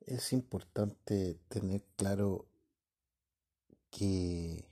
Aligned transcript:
Es 0.00 0.32
importante 0.32 1.38
tener 1.48 1.82
claro 1.96 2.46
que 3.90 4.64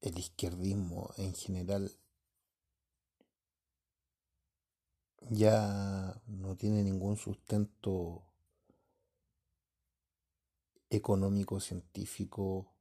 el 0.00 0.18
izquierdismo 0.18 1.10
en 1.16 1.34
general 1.34 1.90
ya 5.30 6.20
no 6.26 6.56
tiene 6.56 6.82
ningún 6.82 7.16
sustento 7.16 8.22
económico, 10.90 11.60
científico 11.60 12.72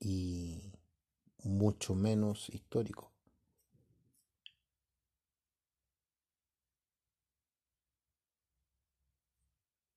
y 0.00 0.72
mucho 1.42 1.94
menos 1.94 2.48
histórico. 2.48 3.11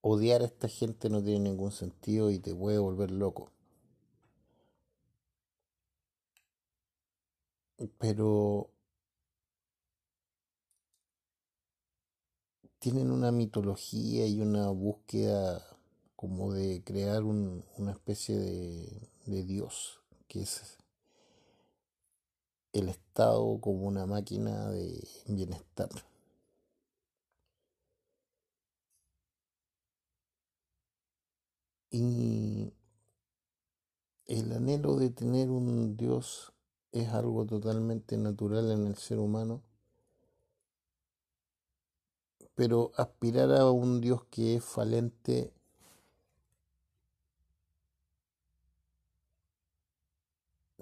Odiar 0.08 0.44
a 0.44 0.46
esta 0.46 0.68
gente 0.68 1.10
no 1.10 1.24
tiene 1.24 1.40
ningún 1.40 1.72
sentido 1.72 2.30
y 2.30 2.38
te 2.38 2.54
puede 2.54 2.78
volver 2.78 3.10
loco. 3.10 3.52
Pero 7.98 8.70
tienen 12.78 13.10
una 13.10 13.32
mitología 13.32 14.28
y 14.28 14.42
una 14.42 14.70
búsqueda 14.70 15.66
como 16.16 16.54
de 16.54 16.84
crear 16.84 17.24
una 17.24 17.92
especie 17.92 18.38
de, 18.38 19.10
de 19.26 19.44
Dios, 19.44 20.02
que 20.28 20.44
es 20.44 20.78
el 22.74 22.90
Estado 22.90 23.60
como 23.60 23.88
una 23.88 24.06
máquina 24.06 24.70
de 24.70 25.04
bienestar. 25.26 25.90
Y 31.98 32.74
el 34.26 34.52
anhelo 34.52 34.98
de 34.98 35.12
tener 35.12 35.50
un 35.50 35.96
Dios 35.96 36.52
es 36.92 37.08
algo 37.14 37.46
totalmente 37.46 38.18
natural 38.18 38.70
en 38.72 38.86
el 38.86 38.98
ser 38.98 39.18
humano, 39.18 39.64
pero 42.54 42.92
aspirar 42.98 43.50
a 43.54 43.72
un 43.72 44.02
Dios 44.02 44.26
que 44.26 44.56
es 44.56 44.66
falente 44.66 45.54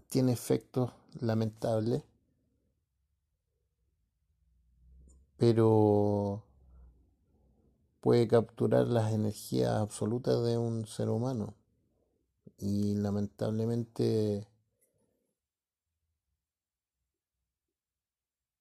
tiene 0.10 0.32
efectos 0.32 0.94
lamentables, 1.20 2.02
pero 5.38 6.44
puede 8.04 8.28
capturar 8.28 8.88
las 8.88 9.14
energías 9.14 9.72
absolutas 9.72 10.44
de 10.44 10.58
un 10.58 10.86
ser 10.86 11.08
humano. 11.08 11.56
Y 12.58 12.96
lamentablemente 12.96 14.46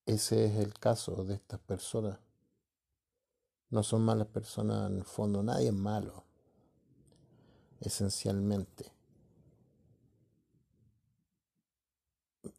ese 0.06 0.44
es 0.44 0.56
el 0.58 0.74
caso 0.74 1.24
de 1.24 1.34
estas 1.34 1.58
personas. 1.58 2.20
No 3.70 3.82
son 3.82 4.02
malas 4.02 4.28
personas 4.28 4.88
en 4.88 4.98
el 4.98 5.04
fondo, 5.04 5.42
nadie 5.42 5.68
es 5.68 5.74
malo, 5.74 6.22
esencialmente. 7.80 8.92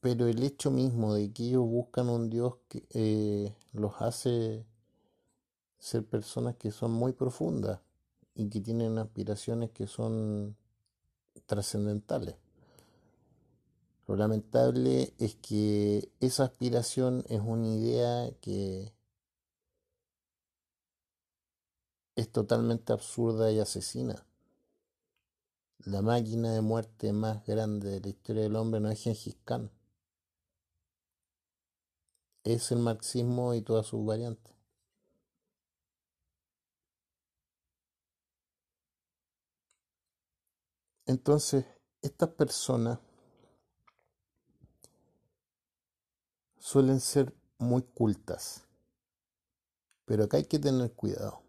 Pero 0.01 0.27
el 0.27 0.43
hecho 0.43 0.69
mismo 0.69 1.13
de 1.13 1.31
que 1.31 1.43
ellos 1.43 1.65
buscan 1.65 2.09
un 2.09 2.29
Dios 2.29 2.55
que 2.67 2.85
eh, 2.89 3.55
los 3.71 4.01
hace 4.01 4.65
ser 5.83 6.05
personas 6.05 6.55
que 6.55 6.71
son 6.71 6.93
muy 6.93 7.11
profundas 7.11 7.81
y 8.35 8.47
que 8.47 8.61
tienen 8.61 8.97
aspiraciones 8.97 9.71
que 9.71 9.85
son 9.85 10.55
trascendentales. 11.45 12.38
Lo 14.07 14.16
lamentable 14.16 15.13
es 15.17 15.35
que 15.35 16.09
esa 16.22 16.45
aspiración 16.45 17.25
es 17.27 17.41
una 17.41 17.67
idea 17.67 18.31
que 18.39 18.93
es 22.16 22.31
totalmente 22.31 22.93
absurda 22.93 23.51
y 23.51 23.59
asesina. 23.59 24.25
La 25.79 26.01
máquina 26.01 26.53
de 26.53 26.61
muerte 26.61 27.11
más 27.11 27.45
grande 27.45 27.89
de 27.89 27.99
la 27.99 28.07
historia 28.07 28.43
del 28.43 28.55
hombre 28.55 28.79
no 28.79 28.89
es 28.89 29.03
Gengis 29.03 29.35
Khan. 29.43 29.69
Es 32.45 32.72
el 32.72 32.79
marxismo 32.79 33.53
y 33.53 33.61
todas 33.61 33.88
sus 33.88 34.05
variantes. 34.05 34.53
Entonces, 41.06 41.66
estas 42.02 42.30
personas 42.30 43.00
suelen 46.58 47.02
ser 47.02 47.36
muy 47.58 47.81
cultas, 47.81 48.66
pero 50.06 50.24
acá 50.24 50.38
hay 50.38 50.46
que 50.46 50.59
tener 50.59 50.94
cuidado, 50.94 51.41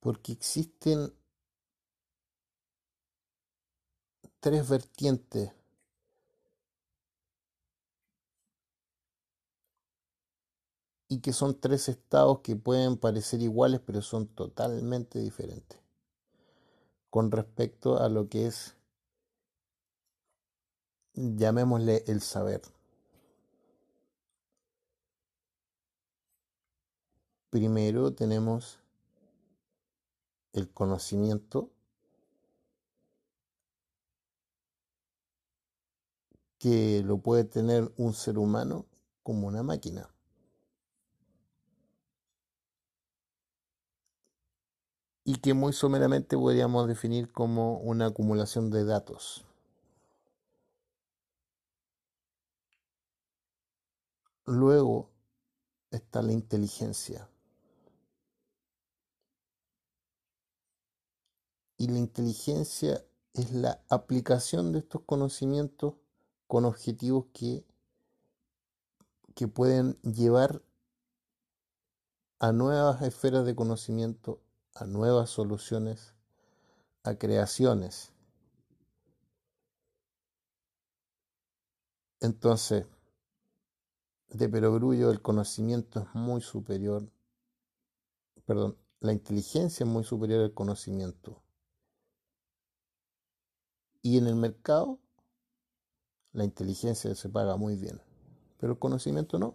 porque 0.00 0.32
existen 0.32 1.12
tres 4.40 4.68
vertientes 4.68 5.52
y 11.08 11.20
que 11.20 11.32
son 11.32 11.60
tres 11.60 11.88
estados 11.88 12.40
que 12.40 12.56
pueden 12.56 12.96
parecer 12.96 13.40
iguales 13.40 13.80
pero 13.84 14.02
son 14.02 14.26
totalmente 14.26 15.20
diferentes 15.20 15.85
con 17.16 17.30
respecto 17.30 17.98
a 17.98 18.10
lo 18.10 18.28
que 18.28 18.46
es, 18.46 18.76
llamémosle 21.14 22.04
el 22.08 22.20
saber. 22.20 22.60
Primero 27.48 28.12
tenemos 28.12 28.80
el 30.52 30.70
conocimiento, 30.70 31.70
que 36.58 37.02
lo 37.02 37.16
puede 37.22 37.44
tener 37.44 37.90
un 37.96 38.12
ser 38.12 38.36
humano 38.36 38.84
como 39.22 39.46
una 39.46 39.62
máquina. 39.62 40.15
Y 45.28 45.38
que 45.38 45.54
muy 45.54 45.72
someramente 45.72 46.36
podríamos 46.36 46.86
definir 46.86 47.32
como 47.32 47.78
una 47.78 48.06
acumulación 48.06 48.70
de 48.70 48.84
datos. 48.84 49.44
Luego 54.44 55.10
está 55.90 56.22
la 56.22 56.32
inteligencia. 56.32 57.28
Y 61.76 61.88
la 61.88 61.98
inteligencia 61.98 63.04
es 63.34 63.52
la 63.52 63.82
aplicación 63.90 64.70
de 64.70 64.78
estos 64.78 65.02
conocimientos 65.02 65.94
con 66.46 66.64
objetivos 66.64 67.26
que, 67.34 67.64
que 69.34 69.48
pueden 69.48 70.00
llevar 70.02 70.62
a 72.38 72.52
nuevas 72.52 73.02
esferas 73.02 73.44
de 73.44 73.56
conocimiento 73.56 74.45
a 74.78 74.84
nuevas 74.86 75.30
soluciones, 75.30 76.14
a 77.02 77.14
creaciones. 77.14 78.12
Entonces, 82.20 82.86
de 84.28 84.48
perogrullo 84.48 85.10
el 85.10 85.22
conocimiento 85.22 86.00
es 86.00 86.14
muy 86.14 86.40
superior, 86.40 87.08
perdón, 88.44 88.76
la 89.00 89.12
inteligencia 89.12 89.84
es 89.84 89.90
muy 89.90 90.04
superior 90.04 90.42
al 90.42 90.54
conocimiento. 90.54 91.42
Y 94.02 94.18
en 94.18 94.26
el 94.26 94.36
mercado, 94.36 94.98
la 96.32 96.44
inteligencia 96.44 97.14
se 97.14 97.28
paga 97.28 97.56
muy 97.56 97.76
bien, 97.76 98.00
pero 98.58 98.74
el 98.74 98.78
conocimiento 98.78 99.38
no, 99.38 99.54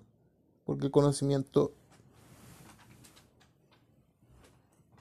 porque 0.65 0.85
el 0.85 0.91
conocimiento 0.91 1.73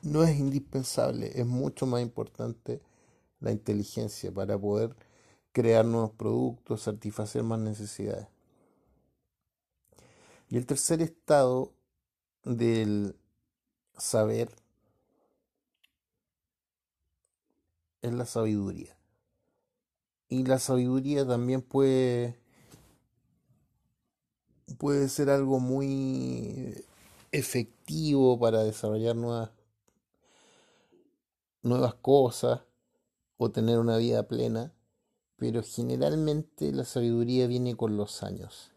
no 0.02 0.22
es 0.24 0.38
indispensable, 0.38 1.32
es 1.34 1.46
mucho 1.46 1.86
más 1.86 2.02
importante 2.02 2.80
la 3.40 3.52
inteligencia 3.52 4.32
para 4.32 4.58
poder 4.58 4.96
crear 5.52 5.84
nuevos 5.84 6.12
productos, 6.12 6.82
satisfacer 6.82 7.42
más 7.42 7.58
necesidades. 7.58 8.28
Y 10.48 10.56
el 10.56 10.66
tercer 10.66 11.00
estado 11.02 11.72
del 12.44 13.16
saber 13.96 14.50
es 18.02 18.12
la 18.12 18.26
sabiduría. 18.26 18.96
Y 20.28 20.44
la 20.44 20.58
sabiduría 20.58 21.26
también 21.26 21.60
puede, 21.62 22.38
puede 24.78 25.08
ser 25.08 25.30
algo 25.30 25.60
muy 25.60 26.84
efectivo 27.32 28.38
para 28.38 28.62
desarrollar 28.62 29.16
nuevas, 29.16 29.50
nuevas 31.62 31.94
cosas 31.94 32.62
o 33.36 33.50
tener 33.50 33.78
una 33.78 33.96
vida 33.96 34.28
plena, 34.28 34.72
pero 35.36 35.62
generalmente 35.62 36.72
la 36.72 36.84
sabiduría 36.84 37.46
viene 37.46 37.76
con 37.76 37.96
los 37.96 38.22
años. 38.22 38.72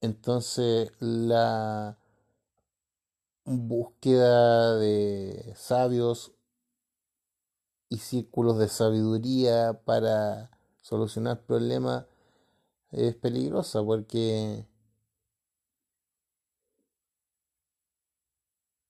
Entonces 0.00 0.92
la 1.00 1.96
búsqueda 3.44 4.76
de 4.76 5.54
sabios 5.56 6.32
y 7.88 7.98
círculos 7.98 8.58
de 8.58 8.68
sabiduría 8.68 9.80
para 9.84 10.50
solucionar 10.82 11.42
problemas 11.44 12.06
es 12.90 13.14
peligrosa 13.16 13.82
porque 13.82 14.66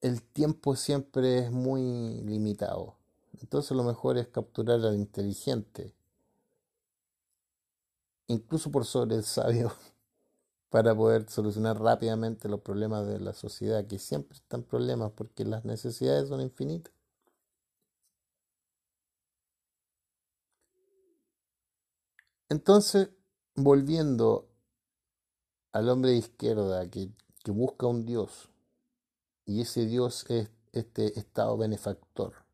el 0.04 0.22
tiempo 0.22 0.76
siempre 0.76 1.38
es 1.38 1.50
muy 1.50 2.20
limitado. 2.26 2.94
Entonces 3.40 3.74
lo 3.74 3.84
mejor 3.84 4.18
es 4.18 4.28
capturar 4.28 4.80
al 4.84 4.96
inteligente, 4.96 5.94
incluso 8.26 8.70
por 8.70 8.84
sobre 8.84 9.16
el 9.16 9.24
sabio, 9.24 9.72
para 10.68 10.94
poder 10.94 11.30
solucionar 11.30 11.80
rápidamente 11.80 12.50
los 12.50 12.60
problemas 12.60 13.06
de 13.06 13.18
la 13.18 13.32
sociedad, 13.32 13.86
que 13.86 13.98
siempre 13.98 14.36
están 14.36 14.62
problemas 14.62 15.12
porque 15.12 15.46
las 15.46 15.64
necesidades 15.64 16.28
son 16.28 16.42
infinitas. 16.42 16.92
Entonces, 22.50 23.08
volviendo 23.54 24.50
al 25.72 25.88
hombre 25.88 26.10
de 26.10 26.18
izquierda 26.18 26.90
que, 26.90 27.08
que 27.42 27.50
busca 27.52 27.86
un 27.86 28.04
Dios, 28.04 28.50
y 29.46 29.60
ese 29.60 29.86
Dios 29.86 30.24
es 30.28 30.50
este 30.72 31.18
estado 31.18 31.56
benefactor, 31.56 32.44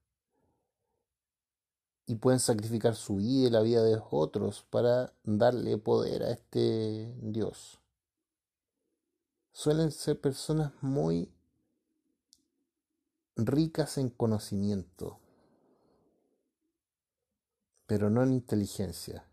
y 2.07 2.17
pueden 2.17 2.41
sacrificar 2.41 2.97
su 2.97 3.17
vida 3.17 3.47
y 3.47 3.51
la 3.51 3.63
vida 3.63 3.85
de 3.85 4.03
otros 4.11 4.65
para 4.69 5.13
darle 5.23 5.79
poder 5.79 6.25
a 6.25 6.33
este 6.33 7.15
Dios. 7.23 7.79
Suelen 9.53 9.93
ser 9.93 10.21
personas 10.21 10.73
muy 10.81 11.31
ricas 13.37 13.97
en 13.99 14.11
conocimiento, 14.11 15.21
pero 17.87 18.11
no 18.11 18.25
en 18.25 18.33
inteligencia 18.33 19.25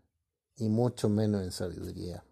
y 0.56 0.68
mucho 0.68 1.08
menos 1.08 1.42
en 1.42 1.50
sabiduría. 1.50 2.24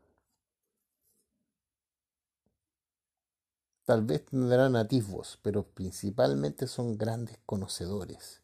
Tal 3.87 4.03
vez 4.03 4.27
tendrán 4.27 4.75
atisbos, 4.75 5.39
pero 5.43 5.63
principalmente 5.63 6.67
son 6.67 6.99
grandes 6.99 7.39
conocedores, 7.47 8.43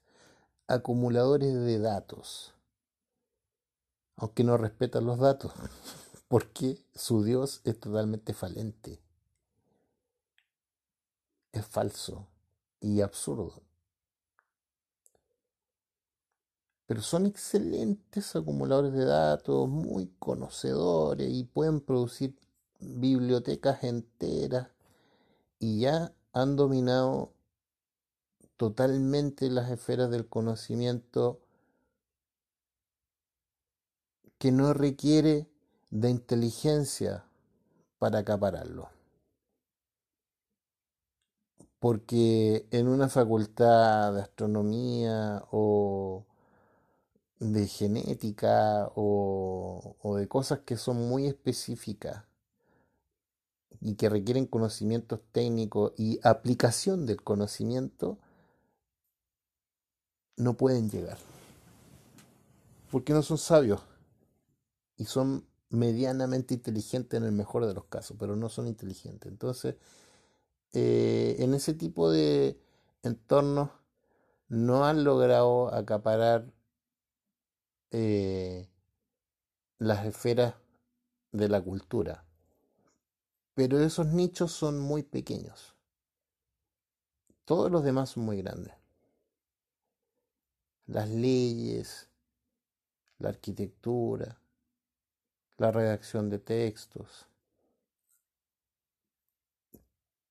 acumuladores 0.68 1.52
de 1.52 1.80
datos, 1.80 2.54
aunque 4.16 4.44
no 4.44 4.56
respetan 4.56 5.04
los 5.04 5.18
datos, 5.18 5.52
porque 6.28 6.86
su 6.94 7.24
Dios 7.24 7.60
es 7.64 7.80
totalmente 7.80 8.34
falente, 8.34 9.00
es 11.50 11.66
falso 11.66 12.28
y 12.80 13.00
absurdo. 13.00 13.62
pero 16.92 17.00
son 17.00 17.24
excelentes 17.24 18.36
acumuladores 18.36 18.92
de 18.92 19.06
datos, 19.06 19.66
muy 19.66 20.12
conocedores 20.18 21.26
y 21.32 21.44
pueden 21.44 21.80
producir 21.80 22.36
bibliotecas 22.80 23.82
enteras 23.84 24.68
y 25.62 25.78
ya 25.78 26.12
han 26.32 26.56
dominado 26.56 27.32
totalmente 28.56 29.48
las 29.48 29.70
esferas 29.70 30.10
del 30.10 30.26
conocimiento 30.28 31.38
que 34.38 34.50
no 34.50 34.74
requiere 34.74 35.46
de 35.90 36.10
inteligencia 36.10 37.24
para 38.00 38.18
acapararlo. 38.18 38.88
Porque 41.78 42.66
en 42.72 42.88
una 42.88 43.08
facultad 43.08 44.14
de 44.14 44.22
astronomía 44.22 45.44
o 45.52 46.26
de 47.38 47.68
genética 47.68 48.90
o, 48.96 50.16
de 50.16 50.26
cosas 50.26 50.58
que 50.60 50.76
son 50.76 51.08
muy 51.08 51.26
específicas 51.28 52.24
y 53.82 53.96
que 53.96 54.08
requieren 54.08 54.46
conocimientos 54.46 55.20
técnicos 55.32 55.92
y 55.96 56.20
aplicación 56.22 57.04
del 57.04 57.22
conocimiento, 57.22 58.16
no 60.36 60.54
pueden 60.54 60.88
llegar. 60.88 61.18
Porque 62.90 63.12
no 63.12 63.22
son 63.22 63.38
sabios 63.38 63.80
y 64.96 65.04
son 65.06 65.46
medianamente 65.70 66.54
inteligentes 66.54 67.18
en 67.18 67.24
el 67.24 67.32
mejor 67.32 67.66
de 67.66 67.74
los 67.74 67.86
casos, 67.86 68.16
pero 68.20 68.36
no 68.36 68.48
son 68.48 68.68
inteligentes. 68.68 69.30
Entonces, 69.30 69.74
eh, 70.72 71.36
en 71.40 71.52
ese 71.54 71.74
tipo 71.74 72.10
de 72.10 72.60
entornos 73.02 73.70
no 74.48 74.84
han 74.84 75.02
logrado 75.02 75.74
acaparar 75.74 76.52
eh, 77.90 78.68
las 79.78 80.06
esferas 80.06 80.54
de 81.32 81.48
la 81.48 81.60
cultura. 81.60 82.24
Pero 83.54 83.80
esos 83.80 84.06
nichos 84.06 84.52
son 84.52 84.78
muy 84.78 85.02
pequeños. 85.02 85.74
Todos 87.44 87.70
los 87.70 87.84
demás 87.84 88.10
son 88.10 88.24
muy 88.24 88.38
grandes. 88.40 88.74
Las 90.86 91.08
leyes, 91.08 92.08
la 93.18 93.30
arquitectura, 93.30 94.38
la 95.58 95.70
redacción 95.70 96.28
de 96.30 96.38
textos, 96.38 97.26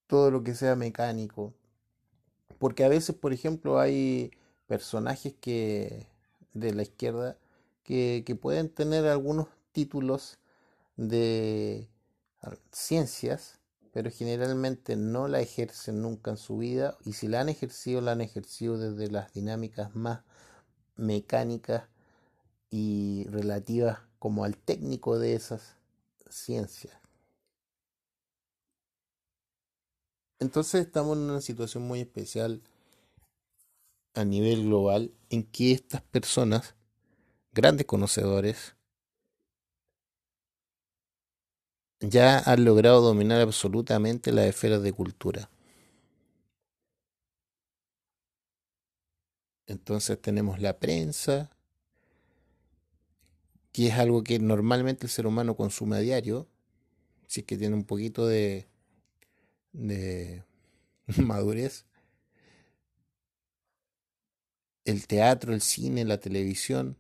todo 0.08 0.30
lo 0.30 0.44
que 0.44 0.56
sea 0.56 0.76
mecánico. 0.76 1.54
Porque 2.60 2.84
a 2.84 2.90
veces, 2.90 3.16
por 3.16 3.34
ejemplo, 3.34 3.80
hay 3.80 4.32
personajes 4.68 5.34
que 5.40 6.08
de 6.54 6.74
la 6.74 6.84
izquierda 6.84 7.38
que, 7.84 8.38
pueden 8.42 8.70
tener 8.70 9.06
algunos 9.06 9.48
títulos 9.72 10.38
de 10.96 11.88
ciencias, 12.72 13.60
pero 13.94 14.10
generalmente 14.12 14.96
no 14.96 15.28
la 15.28 15.42
ejercen 15.42 16.02
nunca 16.02 16.32
en 16.32 16.38
su 16.38 16.58
vida 16.58 16.98
y 17.06 17.14
si 17.14 17.28
la 17.28 17.42
han 17.42 17.50
ejercido, 17.50 18.02
la 18.02 18.14
han 18.14 18.22
ejercido 18.22 18.78
desde 18.78 19.12
las 19.12 19.34
dinámicas 19.34 19.96
más 19.96 20.22
mecánicas 20.96 21.84
y 22.70 23.26
relativas 23.30 24.00
como 24.20 24.44
al 24.46 24.58
técnico 24.58 25.20
de 25.20 25.36
esas 25.36 25.76
ciencias. 26.30 27.02
Entonces 30.40 30.86
estamos 30.86 31.18
en 31.18 31.24
una 31.24 31.42
situación 31.42 31.84
muy 31.84 32.00
especial 32.00 32.64
a 34.14 34.26
nivel 34.26 34.64
global 34.66 35.14
en 35.30 35.44
que 35.44 35.72
estas 35.72 36.02
personas 36.02 36.76
grandes 37.54 37.86
conocedores, 37.86 38.76
ya 42.02 42.40
han 42.40 42.66
logrado 42.66 43.02
dominar 43.02 43.42
absolutamente 43.42 44.32
las 44.32 44.46
esferas 44.48 44.82
de 44.82 44.92
cultura. 44.92 45.50
Entonces 49.68 50.22
tenemos 50.22 50.60
la 50.60 50.80
prensa, 50.80 51.50
que 53.72 53.88
es 53.88 53.94
algo 53.94 54.24
que 54.24 54.40
normalmente 54.40 55.06
el 55.06 55.10
ser 55.10 55.28
humano 55.28 55.56
consume 55.56 55.98
a 55.98 56.00
diario, 56.00 56.48
si 57.28 57.42
es 57.42 57.46
que 57.46 57.58
tiene 57.58 57.76
un 57.76 57.86
poquito 57.86 58.28
de, 58.28 58.68
de 59.74 60.44
madurez. 61.18 61.86
El 64.86 65.08
teatro, 65.08 65.54
el 65.54 65.62
cine, 65.62 66.06
la 66.06 66.20
televisión, 66.20 66.98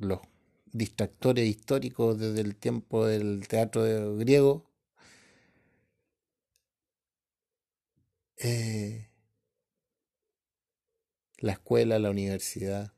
los 0.00 0.20
distractores 0.72 1.48
históricos 1.48 2.18
desde 2.18 2.40
el 2.40 2.56
tiempo 2.56 3.06
del 3.06 3.46
teatro 3.48 4.16
griego. 4.16 4.64
Eh, 8.36 9.08
la 11.38 11.52
escuela, 11.52 11.98
la 11.98 12.10
universidad, 12.10 12.92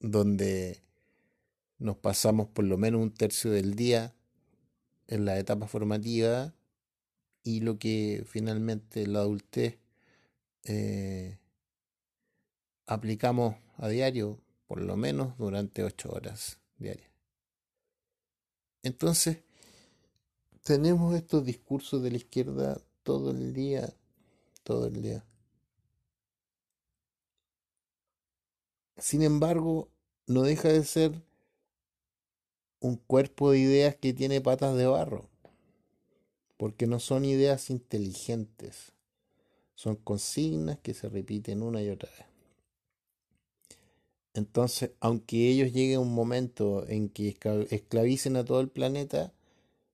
donde 0.00 0.82
nos 1.78 1.96
pasamos 1.96 2.48
por 2.48 2.64
lo 2.64 2.78
menos 2.78 3.02
un 3.02 3.12
tercio 3.12 3.50
del 3.50 3.74
día 3.74 4.14
en 5.08 5.24
la 5.24 5.38
etapa 5.38 5.66
formativa 5.66 6.54
y 7.42 7.60
lo 7.60 7.78
que 7.78 8.24
finalmente 8.26 9.06
la 9.06 9.20
adultez 9.20 9.78
eh, 10.64 11.38
aplicamos 12.86 13.56
a 13.76 13.88
diario 13.88 14.40
por 14.72 14.80
lo 14.80 14.96
menos 14.96 15.36
durante 15.36 15.84
ocho 15.84 16.10
horas 16.10 16.58
diarias. 16.78 17.10
Entonces, 18.82 19.40
tenemos 20.62 21.14
estos 21.14 21.44
discursos 21.44 22.02
de 22.02 22.10
la 22.10 22.16
izquierda 22.16 22.80
todo 23.02 23.32
el 23.32 23.52
día, 23.52 23.92
todo 24.62 24.86
el 24.86 25.02
día. 25.02 25.26
Sin 28.96 29.20
embargo, 29.20 29.90
no 30.26 30.40
deja 30.40 30.70
de 30.70 30.84
ser 30.84 31.22
un 32.80 32.96
cuerpo 32.96 33.50
de 33.50 33.58
ideas 33.58 33.94
que 33.96 34.14
tiene 34.14 34.40
patas 34.40 34.74
de 34.74 34.86
barro, 34.86 35.28
porque 36.56 36.86
no 36.86 36.98
son 36.98 37.26
ideas 37.26 37.68
inteligentes, 37.68 38.94
son 39.74 39.96
consignas 39.96 40.78
que 40.78 40.94
se 40.94 41.10
repiten 41.10 41.62
una 41.62 41.82
y 41.82 41.90
otra 41.90 42.08
vez. 42.16 42.31
Entonces, 44.34 44.90
aunque 45.00 45.48
ellos 45.48 45.72
lleguen 45.72 45.96
a 45.96 46.00
un 46.00 46.14
momento 46.14 46.86
en 46.88 47.08
que 47.08 47.36
esclavicen 47.70 48.36
a 48.36 48.44
todo 48.44 48.60
el 48.60 48.68
planeta, 48.68 49.32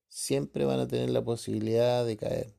siempre 0.08 0.64
van 0.66 0.80
a 0.80 0.88
tener 0.88 1.10
la 1.10 1.24
posibilidad 1.24 2.06
de 2.06 2.16
caer. 2.18 2.54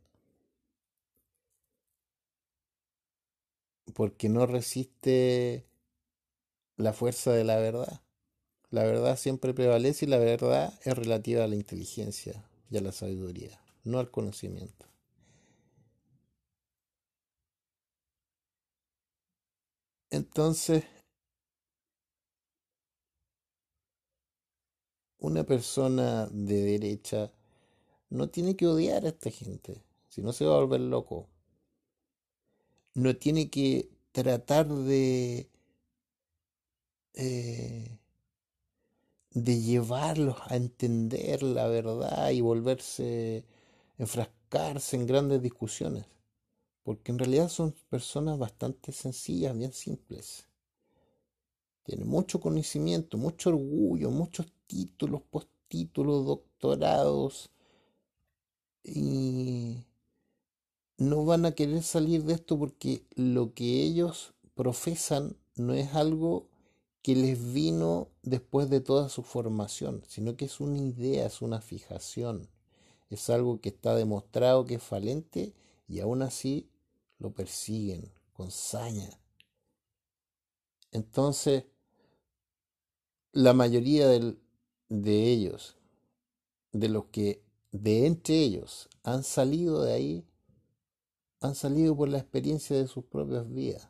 Porque 3.93 4.29
no 4.29 4.45
resiste 4.48 5.65
la 6.77 6.93
fuerza 6.93 7.31
de 7.31 7.43
la 7.43 7.57
verdad. 7.57 8.01
La 8.71 8.83
verdad 8.83 9.17
siempre 9.17 9.53
prevalece 9.53 10.05
y 10.05 10.09
la 10.09 10.17
verdad 10.19 10.74
es 10.86 10.98
relativa 10.98 11.43
a 11.43 11.48
la 11.48 11.55
inteligencia 11.55 12.45
y 12.71 12.77
a 12.77 12.81
la 12.81 12.91
sabiduría, 12.93 13.62
no 13.86 14.00
al 14.00 14.12
conocimiento. 14.12 14.88
Entonces, 20.12 20.83
una 25.19 25.43
persona 25.43 26.27
de 26.31 26.61
derecha 26.61 27.31
no 28.09 28.29
tiene 28.29 28.55
que 28.55 28.67
odiar 28.67 29.05
a 29.05 29.09
esta 29.09 29.31
gente, 29.31 29.83
si 30.09 30.21
no 30.21 30.33
se 30.33 30.45
va 30.45 30.55
a 30.55 30.59
volver 30.61 30.81
loco. 30.81 31.27
No 32.95 33.15
tiene 33.15 33.49
que 33.49 33.89
tratar 34.11 34.67
de 34.67 35.49
eh, 37.13 37.99
de 39.31 39.61
llevarlos 39.61 40.38
a 40.47 40.55
entender 40.55 41.43
la 41.43 41.67
verdad 41.67 42.29
y 42.31 42.41
volverse, 42.41 43.45
enfrascarse 43.97 44.95
en 44.95 45.05
grandes 45.05 45.41
discusiones, 45.41 46.05
porque 46.83 47.11
en 47.11 47.19
realidad 47.19 47.49
son 47.49 47.75
personas 47.89 48.38
bastante 48.39 48.91
sencillas, 48.91 49.57
bien 49.57 49.73
simples. 49.73 50.47
Tienen 51.83 52.07
mucho 52.07 52.39
conocimiento, 52.39 53.17
mucho 53.17 53.49
orgullo, 53.49 54.11
muchos 54.11 54.47
títulos, 54.69 55.23
postítulos, 55.23 56.25
doctorados, 56.27 57.49
y 58.83 59.83
no 60.97 61.25
van 61.25 61.45
a 61.45 61.53
querer 61.53 61.83
salir 61.83 62.23
de 62.23 62.33
esto 62.33 62.57
porque 62.57 63.03
lo 63.15 63.53
que 63.53 63.83
ellos 63.83 64.33
profesan 64.53 65.35
no 65.55 65.73
es 65.73 65.95
algo 65.95 66.47
que 67.01 67.15
les 67.15 67.53
vino 67.53 68.09
después 68.21 68.69
de 68.69 68.81
toda 68.81 69.09
su 69.09 69.23
formación, 69.23 70.03
sino 70.07 70.38
que 70.38 70.45
es 70.45 70.59
una 70.59 70.77
idea, 70.77 71.25
es 71.25 71.41
una 71.41 71.61
fijación, 71.61 72.47
es 73.09 73.29
algo 73.29 73.59
que 73.59 73.69
está 73.69 73.95
demostrado 73.95 74.65
que 74.65 74.75
es 74.75 74.83
falente 74.83 75.53
y 75.88 75.99
aún 75.99 76.21
así 76.21 76.69
lo 77.17 77.31
persiguen 77.31 78.11
con 78.33 78.51
saña. 78.51 79.09
Entonces, 80.91 81.65
la 83.31 83.53
mayoría 83.53 84.07
de 84.89 85.31
ellos, 85.31 85.77
de 86.72 86.89
los 86.89 87.05
que 87.05 87.41
de 87.72 88.08
entre 88.08 88.39
ellos 88.39 88.89
han 89.03 89.24
salido 89.24 89.84
de 89.84 89.93
ahí, 89.93 90.25
han 91.41 91.55
salido 91.55 91.96
por 91.96 92.10
la 92.10 92.17
experiencia 92.17 92.75
de 92.75 92.88
sus 92.88 93.05
propias 93.05 93.50
vidas, 93.50 93.89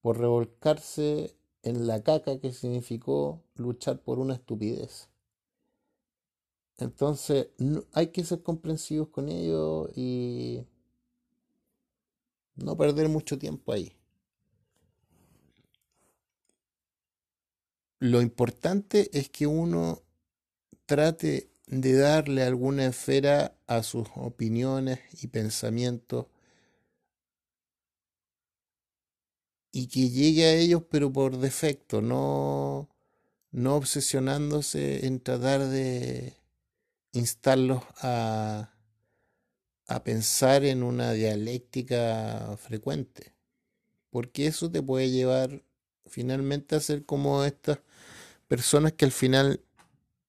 por 0.00 0.18
revolcarse 0.18 1.36
en 1.62 1.86
la 1.86 2.02
caca 2.02 2.38
que 2.38 2.52
significó 2.52 3.42
luchar 3.56 4.00
por 4.00 4.18
una 4.18 4.34
estupidez. 4.34 5.08
Entonces, 6.78 7.48
hay 7.92 8.08
que 8.08 8.24
ser 8.24 8.42
comprensivos 8.42 9.08
con 9.08 9.28
ellos 9.28 9.90
y 9.96 10.64
no 12.54 12.76
perder 12.76 13.08
mucho 13.08 13.36
tiempo 13.36 13.72
ahí. 13.72 13.97
Lo 18.00 18.22
importante 18.22 19.10
es 19.12 19.28
que 19.28 19.46
uno 19.46 20.02
trate 20.86 21.50
de 21.66 21.94
darle 21.94 22.42
alguna 22.44 22.86
esfera 22.86 23.58
a 23.66 23.82
sus 23.82 24.08
opiniones 24.14 25.00
y 25.22 25.26
pensamientos 25.26 26.26
y 29.72 29.88
que 29.88 30.10
llegue 30.10 30.44
a 30.46 30.54
ellos 30.54 30.82
pero 30.90 31.12
por 31.12 31.38
defecto, 31.38 32.00
no, 32.00 32.88
no 33.50 33.76
obsesionándose 33.76 35.06
en 35.06 35.20
tratar 35.20 35.66
de 35.66 36.34
instarlos 37.12 37.82
a, 38.00 38.72
a 39.88 40.04
pensar 40.04 40.64
en 40.64 40.82
una 40.82 41.12
dialéctica 41.12 42.56
frecuente, 42.58 43.34
porque 44.10 44.46
eso 44.46 44.70
te 44.70 44.82
puede 44.82 45.10
llevar 45.10 45.64
finalmente 46.08 46.76
a 46.76 46.80
ser 46.80 47.04
como 47.04 47.44
estas 47.44 47.80
personas 48.48 48.92
que 48.92 49.04
al 49.04 49.12
final 49.12 49.60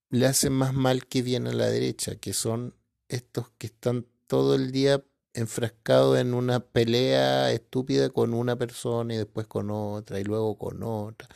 le 0.09 0.25
hacen 0.25 0.53
más 0.53 0.73
mal 0.73 1.05
que 1.07 1.21
bien 1.21 1.47
a 1.47 1.53
la 1.53 1.67
derecha, 1.67 2.15
que 2.15 2.33
son 2.33 2.75
estos 3.07 3.49
que 3.57 3.67
están 3.67 4.05
todo 4.27 4.55
el 4.55 4.71
día 4.71 5.03
enfrascado 5.33 6.17
en 6.17 6.33
una 6.33 6.59
pelea 6.59 7.51
estúpida 7.51 8.09
con 8.09 8.33
una 8.33 8.55
persona 8.57 9.13
y 9.13 9.17
después 9.17 9.47
con 9.47 9.71
otra 9.71 10.19
y 10.19 10.23
luego 10.23 10.57
con 10.57 10.83
otra. 10.83 11.27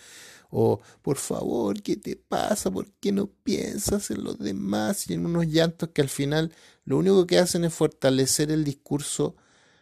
O, 0.49 0.81
por 1.01 1.17
favor, 1.17 1.81
¿qué 1.81 1.97
te 1.97 2.15
pasa? 2.15 2.69
¿Por 2.71 2.91
qué 2.99 3.11
no 3.11 3.27
piensas 3.27 4.11
en 4.11 4.23
los 4.23 4.37
demás? 4.39 5.09
Y 5.09 5.13
en 5.13 5.25
unos 5.25 5.47
llantos 5.47 5.89
que 5.93 6.01
al 6.01 6.09
final 6.09 6.53
lo 6.85 6.97
único 6.97 7.25
que 7.25 7.39
hacen 7.39 7.65
es 7.65 7.73
fortalecer 7.73 8.51
el 8.51 8.63
discurso 8.63 9.35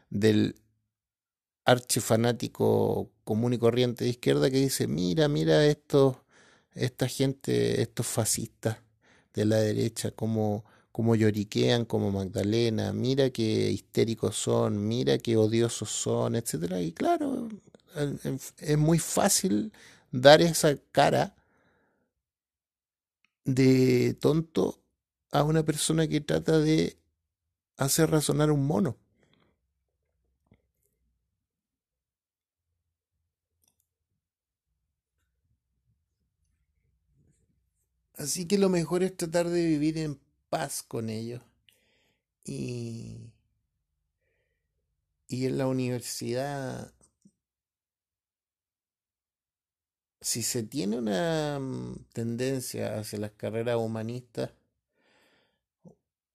del 0.10 0.56
archifanático 1.66 3.12
común 3.24 3.54
y 3.54 3.58
corriente 3.60 4.06
de 4.06 4.12
izquierda 4.12 4.50
que 4.50 4.58
dice, 4.58 4.88
mira, 4.88 5.28
mira 5.28 5.66
estos, 5.66 6.18
esta 6.74 7.08
gente, 7.08 7.82
estos 7.82 8.08
fascistas 8.08 8.78
de 9.34 9.46
la 9.46 9.58
derecha, 9.58 10.12
como 10.12 10.66
como 10.92 11.16
lloriquean 11.16 11.86
como 11.86 12.12
Magdalena, 12.12 12.92
mira 12.94 13.30
qué 13.30 13.72
histéricos 13.72 14.36
son, 14.36 14.88
mira 14.90 15.18
qué 15.20 15.38
odiosos 15.38 15.90
son, 15.90 16.36
etcétera. 16.36 16.82
Y 16.82 16.92
claro, 16.92 17.48
es 18.58 18.78
muy 18.78 19.00
fácil 19.00 19.72
dar 20.12 20.42
esa 20.42 20.76
cara 20.92 21.34
de 23.46 24.14
tonto 24.20 24.82
a 25.32 25.44
una 25.44 25.64
persona 25.64 26.08
que 26.08 26.22
trata 26.22 26.60
de 26.60 26.98
hacer 27.78 28.12
razonar 28.12 28.52
un 28.52 28.66
mono. 28.68 28.98
Así 38.22 38.46
que 38.46 38.60
lo 38.60 38.70
mejor 38.70 39.02
es 39.02 39.18
tratar 39.18 39.50
de 39.50 39.66
vivir 39.66 39.98
en 39.98 40.20
paz 40.50 40.84
con 40.84 41.10
ellos. 41.10 41.42
Y, 42.46 43.32
y 45.28 45.48
en 45.48 45.58
la 45.58 45.66
universidad, 45.66 46.94
si 50.20 50.44
se 50.44 50.62
tiene 50.62 51.00
una 51.00 51.58
mm, 51.60 52.06
tendencia 52.14 53.00
hacia 53.00 53.18
las 53.18 53.32
carreras 53.32 53.78
humanistas, 53.78 54.52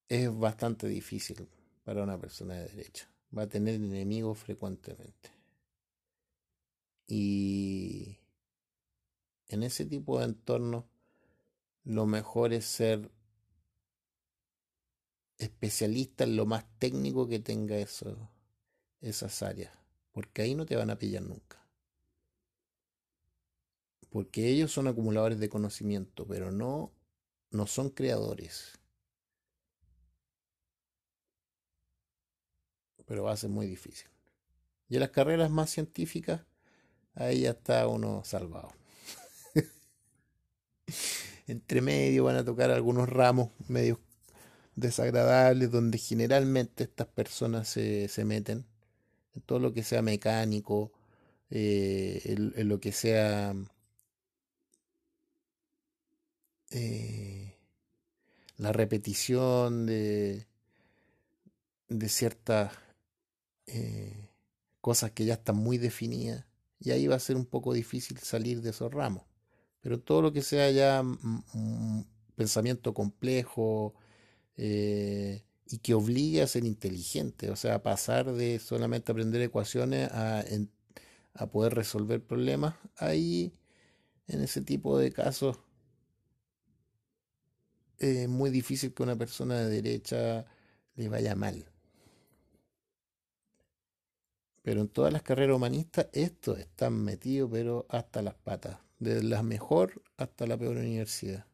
es 0.08 0.36
bastante 0.36 0.88
difícil 0.88 1.48
para 1.84 2.02
una 2.02 2.18
persona 2.18 2.54
de 2.54 2.68
derecha. 2.68 3.08
Va 3.36 3.42
a 3.42 3.48
tener 3.48 3.76
enemigos 3.76 4.38
frecuentemente. 4.40 5.30
Y 7.06 8.18
en 9.46 9.62
ese 9.62 9.84
tipo 9.84 10.18
de 10.18 10.24
entorno, 10.24 10.88
lo 11.86 12.04
mejor 12.04 12.52
es 12.52 12.66
ser 12.66 13.10
especialista 15.38 16.24
en 16.24 16.36
lo 16.36 16.44
más 16.44 16.64
técnico 16.78 17.28
que 17.28 17.38
tenga 17.38 17.76
eso, 17.78 18.28
esas 19.00 19.42
áreas, 19.42 19.72
porque 20.12 20.42
ahí 20.42 20.54
no 20.54 20.66
te 20.66 20.76
van 20.76 20.90
a 20.90 20.98
pillar 20.98 21.22
nunca. 21.22 21.64
Porque 24.10 24.48
ellos 24.48 24.72
son 24.72 24.88
acumuladores 24.88 25.38
de 25.38 25.48
conocimiento, 25.48 26.26
pero 26.26 26.50
no, 26.50 26.92
no 27.50 27.66
son 27.66 27.90
creadores. 27.90 28.72
Pero 33.06 33.24
va 33.24 33.32
a 33.32 33.36
ser 33.36 33.50
muy 33.50 33.66
difícil. 33.66 34.08
Y 34.88 34.96
en 34.96 35.00
las 35.00 35.10
carreras 35.10 35.50
más 35.50 35.70
científicas, 35.70 36.42
ahí 37.14 37.42
ya 37.42 37.50
está 37.52 37.88
uno 37.88 38.24
salvado. 38.24 38.70
Entre 41.46 41.80
medio 41.80 42.24
van 42.24 42.36
a 42.36 42.44
tocar 42.44 42.70
algunos 42.70 43.08
ramos 43.08 43.50
medios 43.68 43.98
desagradables 44.74 45.70
donde 45.70 45.98
generalmente 45.98 46.84
estas 46.84 47.06
personas 47.08 47.68
se, 47.68 48.08
se 48.08 48.24
meten, 48.24 48.66
en 49.34 49.42
todo 49.42 49.58
lo 49.58 49.72
que 49.72 49.82
sea 49.82 50.02
mecánico, 50.02 50.92
eh, 51.50 52.22
en, 52.24 52.68
lo 52.68 52.80
que 52.80 52.92
sea 52.92 53.54
eh, 56.70 57.54
la 58.58 58.72
repetición 58.72 59.86
de, 59.86 60.46
de 61.88 62.08
ciertas 62.08 62.72
eh, 63.66 64.28
cosas 64.80 65.12
que 65.12 65.24
ya 65.24 65.34
están 65.34 65.56
muy 65.56 65.78
definidas, 65.78 66.44
y 66.80 66.90
ahí 66.90 67.06
va 67.06 67.16
a 67.16 67.20
ser 67.20 67.36
un 67.36 67.46
poco 67.46 67.72
difícil 67.72 68.18
salir 68.18 68.60
de 68.60 68.70
esos 68.70 68.92
ramos. 68.92 69.22
Pero 69.80 70.00
todo 70.00 70.22
lo 70.22 70.32
que 70.32 70.42
sea 70.42 70.70
ya 70.70 71.02
pensamiento 72.36 72.94
complejo 72.94 73.94
eh, 74.56 75.42
y 75.68 75.78
que 75.78 75.94
obligue 75.94 76.42
a 76.42 76.46
ser 76.46 76.64
inteligente, 76.64 77.50
o 77.50 77.56
sea, 77.56 77.76
a 77.76 77.82
pasar 77.82 78.32
de 78.32 78.58
solamente 78.58 79.12
aprender 79.12 79.40
ecuaciones 79.42 80.10
a, 80.12 80.44
a 81.34 81.46
poder 81.50 81.74
resolver 81.74 82.22
problemas, 82.24 82.76
ahí 82.96 83.52
en 84.28 84.42
ese 84.42 84.62
tipo 84.62 84.98
de 84.98 85.12
casos 85.12 85.58
es 87.98 88.28
muy 88.28 88.50
difícil 88.50 88.92
que 88.94 89.02
una 89.02 89.16
persona 89.16 89.58
de 89.60 89.70
derecha 89.82 90.46
le 90.96 91.08
vaya 91.08 91.34
mal. 91.34 91.64
Pero 94.62 94.80
en 94.80 94.88
todas 94.88 95.12
las 95.12 95.22
carreras 95.22 95.56
humanistas 95.56 96.08
estos 96.12 96.58
están 96.58 96.92
metidos, 97.04 97.48
pero 97.52 97.86
hasta 97.88 98.20
las 98.22 98.34
patas, 98.34 98.78
desde 98.98 99.22
la 99.22 99.42
mejor 99.42 100.02
hasta 100.16 100.46
la 100.46 100.56
peor 100.56 100.76
universidad. 100.76 101.46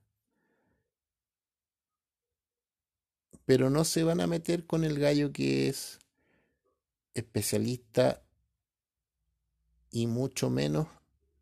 Pero 3.45 3.71
no 3.71 3.85
se 3.85 4.05
van 4.05 4.21
a 4.21 4.27
meter 4.27 4.67
con 4.67 4.85
el 4.85 4.99
gallo 4.99 5.33
que 5.33 5.69
es 5.69 5.99
especialista 7.15 8.23
y 9.91 10.07
mucho 10.07 10.49
menos 10.51 10.89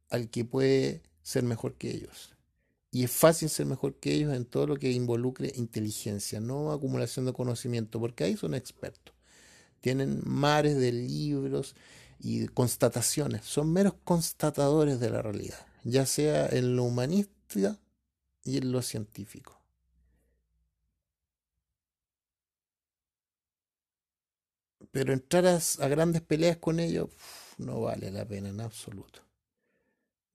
al 0.08 0.28
que 0.30 0.44
puede 0.44 1.02
ser 1.22 1.44
mejor 1.44 1.74
que 1.74 1.90
ellos. 1.90 2.34
Y 2.90 3.04
es 3.04 3.12
fácil 3.12 3.48
ser 3.48 3.66
mejor 3.66 3.94
que 3.94 4.12
ellos 4.12 4.34
en 4.34 4.44
todo 4.44 4.66
lo 4.66 4.76
que 4.76 4.90
involucre 4.90 5.52
inteligencia, 5.54 6.40
no 6.40 6.72
acumulación 6.72 7.24
de 7.24 7.32
conocimiento, 7.32 8.00
porque 8.00 8.24
ahí 8.24 8.36
son 8.36 8.54
expertos. 8.54 9.14
Tienen 9.80 10.20
mares 10.24 10.76
de 10.76 10.90
libros 10.90 11.76
y 12.18 12.48
constataciones, 12.48 13.44
son 13.44 13.72
meros 13.72 13.94
constatadores 14.04 14.98
de 14.98 15.10
la 15.10 15.22
realidad, 15.22 15.66
ya 15.84 16.06
sea 16.06 16.46
en 16.48 16.76
lo 16.76 16.84
humanista 16.84 17.78
y 18.44 18.58
en 18.58 18.72
lo 18.72 18.82
científico. 18.82 19.60
Pero 24.92 25.12
entrar 25.12 25.46
a, 25.46 25.88
grandes 25.88 26.22
peleas 26.22 26.56
con 26.56 26.80
ellos 26.80 27.10
no 27.58 27.80
vale 27.80 28.10
la 28.10 28.26
pena 28.26 28.48
en 28.48 28.60
absoluto. 28.60 29.20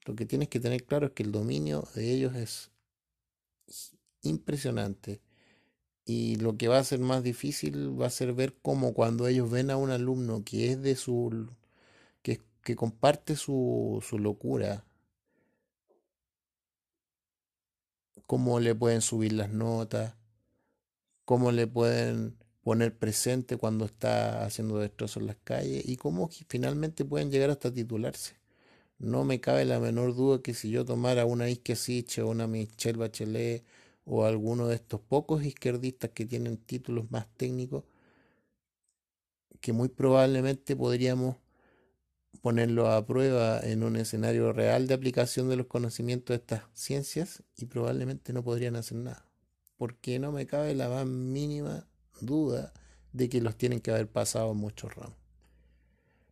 Lo 0.05 0.15
que 0.15 0.25
tienes 0.25 0.49
que 0.49 0.59
tener 0.59 0.85
claro 0.85 1.07
es 1.07 1.13
que 1.13 1.23
el 1.23 1.31
dominio 1.31 1.87
de 1.95 2.11
ellos 2.11 2.35
es 2.35 2.71
impresionante. 4.21 5.21
Y 6.05 6.35
lo 6.37 6.57
que 6.57 6.67
va 6.67 6.77
a 6.79 6.83
ser 6.83 6.99
más 6.99 7.23
difícil 7.23 7.99
va 7.99 8.07
a 8.07 8.11
ser 8.11 8.33
ver 8.33 8.55
cómo 8.61 8.93
cuando 8.93 9.27
ellos 9.27 9.49
ven 9.49 9.71
a 9.71 9.77
un 9.77 9.89
alumno 9.91 10.43
que 10.45 10.71
es 10.71 10.81
de 10.81 10.95
su. 10.95 11.49
que, 12.21 12.41
que 12.63 12.75
comparte 12.75 13.35
su, 13.35 14.03
su 14.07 14.19
locura, 14.19 14.85
cómo 18.25 18.59
le 18.59 18.75
pueden 18.75 19.01
subir 19.01 19.33
las 19.33 19.51
notas, 19.51 20.15
cómo 21.25 21.51
le 21.51 21.67
pueden 21.67 22.37
poner 22.63 22.97
presente 22.97 23.57
cuando 23.57 23.85
está 23.85 24.43
haciendo 24.45 24.79
destrozos 24.79 25.21
en 25.21 25.27
las 25.27 25.37
calles 25.43 25.87
y 25.87 25.97
cómo 25.97 26.29
finalmente 26.49 27.05
pueden 27.05 27.31
llegar 27.31 27.51
hasta 27.51 27.71
titularse. 27.71 28.35
No 28.97 29.23
me 29.25 29.39
cabe 29.41 29.65
la 29.65 29.79
menor 29.79 30.15
duda 30.15 30.41
que 30.41 30.53
si 30.53 30.71
yo 30.71 30.85
tomara 30.85 31.25
una 31.25 31.49
Isquesiche 31.49 32.21
o 32.21 32.29
una 32.29 32.47
Michelle 32.47 32.97
Bachelet 32.97 33.63
o 34.05 34.25
alguno 34.25 34.67
de 34.67 34.75
estos 34.75 35.01
pocos 35.01 35.43
izquierdistas 35.43 36.11
que 36.11 36.25
tienen 36.25 36.57
títulos 36.57 37.11
más 37.11 37.27
técnicos, 37.37 37.83
que 39.61 39.73
muy 39.73 39.89
probablemente 39.89 40.75
podríamos 40.75 41.37
ponerlo 42.45 42.91
a 42.91 43.03
prueba 43.07 43.59
en 43.59 43.81
un 43.81 43.95
escenario 43.95 44.53
real 44.53 44.85
de 44.85 44.93
aplicación 44.93 45.49
de 45.49 45.55
los 45.55 45.65
conocimientos 45.65 46.27
de 46.27 46.35
estas 46.35 46.61
ciencias 46.75 47.41
y 47.57 47.65
probablemente 47.65 48.33
no 48.33 48.43
podrían 48.43 48.75
hacer 48.75 48.99
nada. 48.99 49.25
Porque 49.77 50.19
no 50.19 50.31
me 50.31 50.45
cabe 50.45 50.75
la 50.75 50.87
más 50.87 51.07
mínima 51.07 51.87
duda 52.21 52.71
de 53.13 53.29
que 53.29 53.41
los 53.41 53.57
tienen 53.57 53.79
que 53.79 53.89
haber 53.89 54.07
pasado 54.07 54.53
muchos 54.53 54.93
ramos. 54.93 55.17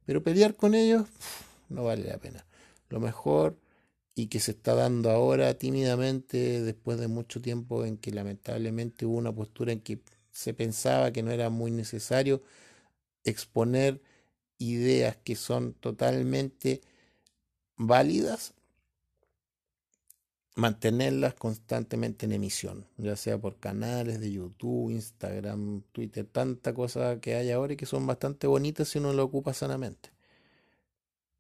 Pero 0.06 0.22
pelear 0.22 0.56
con 0.56 0.76
ellos 0.76 1.08
no 1.68 1.86
vale 1.86 2.04
la 2.04 2.20
pena 2.20 2.46
lo 2.90 3.00
mejor 3.00 3.58
y 4.14 4.28
que 4.28 4.40
se 4.40 4.52
está 4.52 4.76
dando 4.76 5.10
ahora 5.10 5.56
tímidamente 5.56 6.62
después 6.62 7.00
de 7.00 7.08
mucho 7.08 7.42
tiempo 7.42 7.86
en 7.86 7.98
que 7.98 8.12
lamentablemente 8.12 9.08
hubo 9.08 9.18
una 9.18 9.34
postura 9.34 9.72
en 9.72 9.80
que 9.80 10.04
se 10.32 10.54
pensaba 10.54 11.10
que 11.10 11.24
no 11.24 11.32
era 11.32 11.50
muy 11.50 11.72
necesario 11.72 12.44
exponer 13.24 14.00
ideas 14.64 15.18
que 15.18 15.36
son 15.36 15.74
totalmente 15.74 16.82
válidas, 17.78 18.54
mantenerlas 20.56 21.34
constantemente 21.34 22.26
en 22.26 22.34
emisión, 22.34 22.88
ya 22.98 23.16
sea 23.16 23.40
por 23.40 23.60
canales 23.60 24.20
de 24.20 24.32
YouTube, 24.32 24.92
Instagram, 24.92 25.82
Twitter, 25.92 26.26
tanta 26.26 26.74
cosa 26.74 27.20
que 27.20 27.36
hay 27.36 27.52
ahora 27.52 27.74
y 27.74 27.78
que 27.78 27.86
son 27.86 28.06
bastante 28.06 28.48
bonitas 28.48 28.90
si 28.90 29.00
uno 29.00 29.14
lo 29.14 29.24
ocupa 29.24 29.54
sanamente. 29.54 30.12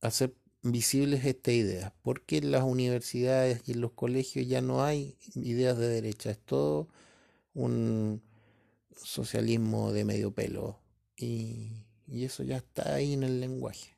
Hacer 0.02 0.34
visibles 0.64 1.26
estas 1.26 1.54
ideas, 1.54 1.94
porque 2.02 2.38
en 2.38 2.52
las 2.52 2.64
universidades 2.64 3.62
y 3.68 3.74
en 3.74 3.82
los 3.82 3.92
colegios 3.92 4.48
ya 4.48 4.62
no 4.62 4.84
hay 4.84 5.18
ideas 5.36 5.78
de 5.78 5.88
derecha, 5.88 6.32
es 6.32 6.40
todo 6.40 6.88
un 7.54 8.22
socialismo 8.96 9.92
de 9.92 10.06
medio 10.06 10.32
pelo 10.34 10.80
y, 11.18 11.86
y 12.14 12.26
eso 12.26 12.44
ya 12.44 12.58
está 12.58 12.94
ahí 12.94 13.14
en 13.14 13.24
el 13.24 13.42
lenguaje, 13.42 13.98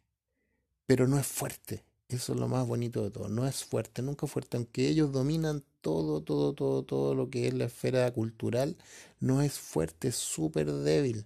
pero 0.85 1.07
no 1.07 1.19
es 1.19 1.27
fuerte, 1.27 1.83
eso 2.07 2.33
es 2.33 2.39
lo 2.39 2.47
más 2.47 2.65
bonito 2.65 3.03
de 3.03 3.11
todo, 3.11 3.27
no 3.27 3.45
es 3.45 3.65
fuerte, 3.65 4.01
nunca 4.01 4.25
fuerte, 4.25 4.55
aunque 4.55 4.87
ellos 4.87 5.11
dominan 5.11 5.63
todo, 5.81 6.23
todo, 6.23 6.53
todo, 6.53 6.83
todo 6.83 7.13
lo 7.13 7.29
que 7.29 7.47
es 7.47 7.53
la 7.53 7.65
esfera 7.65 8.09
cultural, 8.13 8.77
no 9.19 9.41
es 9.41 9.59
fuerte, 9.59 10.07
es 10.07 10.15
súper 10.15 10.71
débil, 10.71 11.25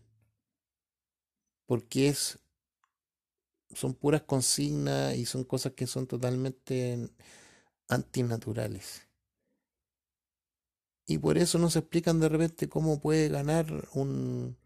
porque 1.68 2.10
es 2.10 2.40
son 3.74 3.94
puras 3.94 4.24
consignas 4.24 5.16
y 5.16 5.26
son 5.26 5.44
cosas 5.44 5.74
que 5.74 5.86
son 5.86 6.08
totalmente 6.08 7.10
antinaturales. 7.88 9.08
Y 11.06 11.20
por 11.20 11.38
eso 11.38 11.60
no 11.60 11.70
se 11.70 11.80
explican 11.80 12.20
de 12.20 12.30
repente 12.30 12.68
cómo 12.68 13.00
puede 13.00 13.30
ganar 13.30 13.88
un, 13.94 14.58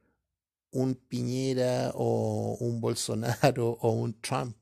un 0.73 0.95
Piñera 0.95 1.91
o 1.95 2.57
un 2.59 2.81
Bolsonaro 2.81 3.77
o 3.81 3.91
un 3.91 4.13
Trump. 4.21 4.55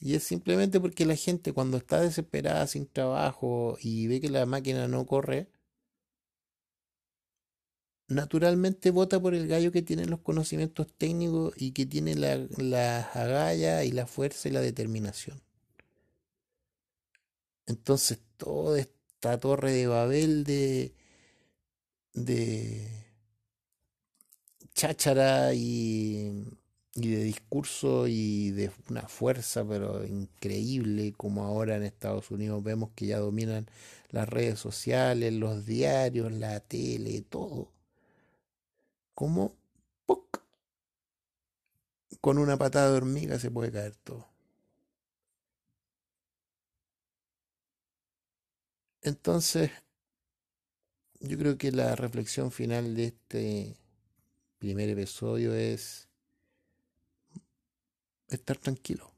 Y 0.00 0.14
es 0.14 0.24
simplemente 0.24 0.80
porque 0.80 1.04
la 1.06 1.16
gente 1.16 1.52
cuando 1.52 1.76
está 1.76 2.00
desesperada 2.00 2.66
sin 2.66 2.86
trabajo 2.86 3.76
y 3.80 4.06
ve 4.06 4.20
que 4.20 4.30
la 4.30 4.46
máquina 4.46 4.88
no 4.88 5.06
corre, 5.06 5.48
naturalmente 8.08 8.90
vota 8.90 9.20
por 9.20 9.34
el 9.34 9.46
gallo 9.48 9.72
que 9.72 9.82
tiene 9.82 10.04
los 10.06 10.20
conocimientos 10.20 10.88
técnicos 10.98 11.54
y 11.56 11.72
que 11.72 11.86
tiene 11.86 12.14
la, 12.14 12.36
la 12.58 13.00
agallas 13.14 13.84
y 13.84 13.92
la 13.92 14.06
fuerza 14.06 14.48
y 14.48 14.52
la 14.52 14.60
determinación. 14.60 15.40
Entonces, 17.66 18.20
toda 18.36 18.78
esta 18.80 19.38
torre 19.38 19.72
de 19.72 19.86
Babel 19.86 20.44
de, 20.44 20.94
de 22.14 23.09
cháchara 24.80 25.52
y, 25.54 26.30
de 26.94 27.22
discurso 27.24 28.06
y 28.08 28.50
de 28.52 28.70
una 28.88 29.02
fuerza, 29.02 29.62
pero 29.68 30.06
increíble, 30.06 31.12
como 31.16 31.44
ahora 31.44 31.76
en 31.76 31.82
Estados 31.82 32.30
Unidos 32.30 32.62
vemos 32.64 32.90
que 32.94 33.06
ya 33.06 33.18
dominan 33.18 33.66
las 34.10 34.28
redes 34.28 34.58
sociales, 34.58 35.34
los 35.34 35.66
diarios, 35.66 36.32
la 36.32 36.60
tele, 36.60 37.20
todo 37.22 37.72
como 39.14 39.54
con 42.22 42.38
una 42.38 42.56
patada 42.56 42.90
de 42.90 42.96
hormiga 42.96 43.38
se 43.38 43.50
puede 43.50 43.70
caer 43.72 43.94
todo. 43.96 44.26
Entonces, 49.02 49.70
yo 51.20 51.38
creo 51.38 51.58
que 51.58 51.72
la 51.72 51.96
reflexión 51.96 52.50
final 52.50 52.94
de 52.94 53.04
este 53.06 53.79
primer 54.60 54.90
episodio 54.90 55.54
es 55.54 56.06
estar 58.28 58.58
tranquilo. 58.58 59.10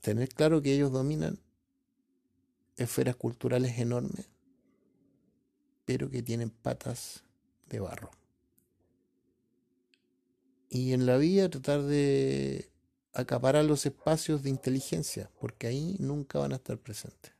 Tener 0.00 0.28
claro 0.28 0.62
que 0.62 0.72
ellos 0.72 0.92
dominan 0.92 1.38
esferas 2.76 3.16
culturales 3.16 3.76
enormes, 3.78 4.28
pero 5.84 6.08
que 6.08 6.22
tienen 6.22 6.50
patas 6.50 7.24
de 7.68 7.80
barro. 7.80 8.10
Y 10.70 10.92
en 10.92 11.06
la 11.06 11.16
vida 11.16 11.50
tratar 11.50 11.82
de 11.82 12.70
acaparar 13.12 13.64
los 13.64 13.84
espacios 13.84 14.44
de 14.44 14.50
inteligencia, 14.50 15.28
porque 15.40 15.66
ahí 15.66 15.96
nunca 15.98 16.38
van 16.38 16.52
a 16.52 16.56
estar 16.56 16.78
presentes. 16.78 17.32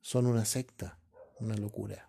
Son 0.00 0.26
una 0.26 0.46
secta, 0.46 0.97
una 1.40 1.56
locura. 1.56 2.07